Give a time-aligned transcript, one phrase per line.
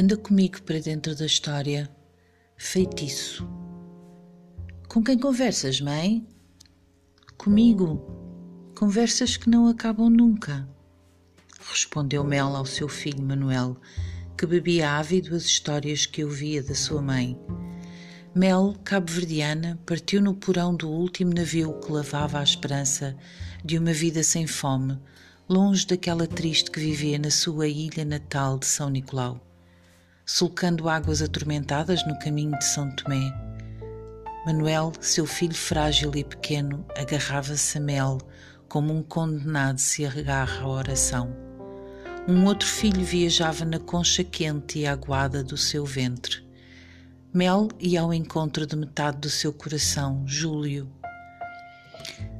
[0.00, 1.90] Anda comigo para dentro da história.
[2.56, 3.44] Feitiço.
[4.86, 6.24] Com quem conversas, mãe?
[7.36, 8.00] Comigo.
[8.78, 10.68] Conversas que não acabam nunca.
[11.68, 13.76] Respondeu Mel ao seu filho Manuel,
[14.36, 17.36] que bebia ávido as histórias que ouvia da sua mãe.
[18.32, 23.16] Mel, cabo-verdiana, partiu no porão do último navio que lavava a esperança
[23.64, 24.96] de uma vida sem fome,
[25.48, 29.47] longe daquela triste que vivia na sua ilha natal de São Nicolau,
[30.28, 33.32] sulcando águas atormentadas no caminho de São Tomé.
[34.44, 38.18] Manuel, seu filho frágil e pequeno, agarrava-se a Mel
[38.68, 41.34] como um condenado se agarra à oração.
[42.28, 46.46] Um outro filho viajava na concha quente e aguada do seu ventre.
[47.32, 50.92] Mel ia ao encontro de metade do seu coração, Júlio.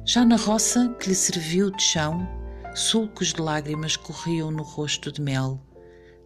[0.05, 2.29] Já na roça que lhe serviu de chão,
[2.75, 5.59] Sulcos de lágrimas corriam no rosto de Mel.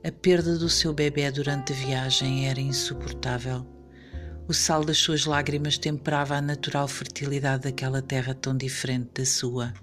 [0.06, 3.66] A perda do seu bebê durante a viagem era insuportável.
[4.50, 9.74] O sal das suas lágrimas temperava a natural fertilidade daquela terra tão diferente da sua.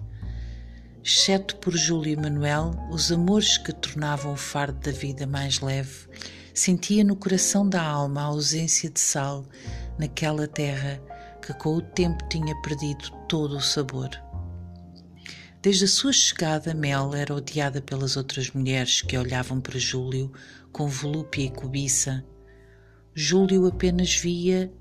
[1.03, 6.07] Exceto por Júlio e Manuel, os amores que tornavam o fardo da vida mais leve,
[6.53, 9.43] sentia no coração da alma a ausência de sal
[9.97, 11.01] naquela terra
[11.41, 14.11] que com o tempo tinha perdido todo o sabor.
[15.61, 20.31] Desde a sua chegada, Mel era odiada pelas outras mulheres que olhavam para Júlio
[20.71, 22.25] com volúpia e cobiça.
[23.13, 24.73] Júlio apenas via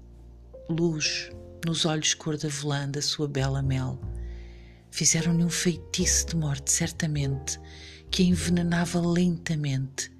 [0.70, 1.30] luz
[1.66, 4.00] nos olhos cor da velã da sua bela Mel.
[4.90, 7.60] Fizeram-lhe um feitiço de morte, certamente,
[8.10, 10.10] que a envenenava lentamente,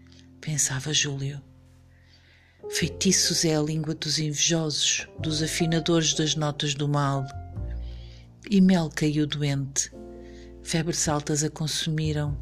[0.43, 1.41] pensava Júlio.
[2.69, 7.25] Feitiços é a língua dos invejosos, dos afinadores das notas do mal.
[8.51, 9.91] E Mel caiu doente
[10.63, 12.37] Febres altas a consumiram.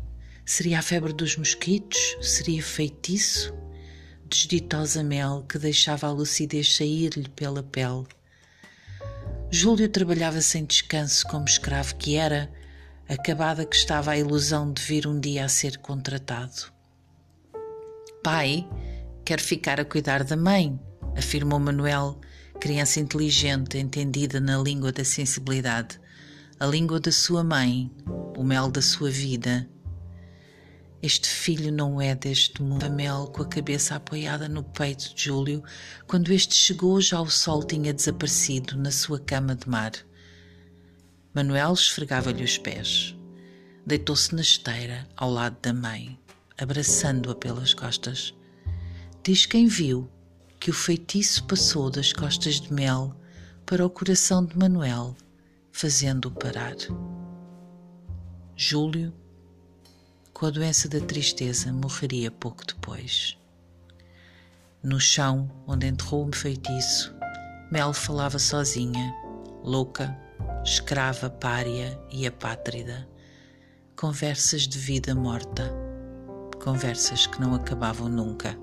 [0.44, 2.16] Seria a febre dos mosquitos?
[2.20, 3.55] Seria feitiço?
[4.28, 8.06] Desditosa mel que deixava a lucidez sair-lhe pela pele.
[9.50, 12.53] Júlio trabalhava sem descanso como escravo que era,
[13.09, 16.71] acabada que estava a ilusão de vir um dia a ser contratado.
[18.22, 18.69] Pai,
[19.25, 20.78] quer ficar a cuidar da mãe,
[21.16, 22.21] afirmou Manuel,
[22.60, 25.98] criança inteligente, entendida na língua da sensibilidade
[26.60, 27.88] a língua da sua mãe,
[28.38, 29.69] o mel da sua vida.
[31.03, 32.88] Este filho não é deste mundo.
[32.88, 35.62] Mel, com a cabeça apoiada no peito de Júlio,
[36.06, 39.91] quando este chegou, já o sol tinha desaparecido na sua cama de mar.
[41.34, 43.16] Manuel esfregava-lhe os pés.
[43.84, 46.16] Deitou-se na esteira, ao lado da mãe,
[46.56, 48.32] abraçando-a pelas costas.
[49.25, 50.09] Diz quem viu
[50.60, 53.15] que o feitiço passou das costas de Mel
[53.66, 55.16] para o coração de Manuel
[55.72, 56.77] fazendo-o parar.
[58.60, 59.14] Júlio,
[60.32, 63.38] com a doença da tristeza, morreria pouco depois.
[64.82, 67.14] No chão onde enterrou o feitiço,
[67.70, 69.14] Mel falava sozinha,
[69.62, 70.12] louca,
[70.64, 73.08] escrava, pária e apátrida.
[73.94, 75.72] Conversas de vida morta,
[76.60, 78.58] conversas que não acabavam nunca.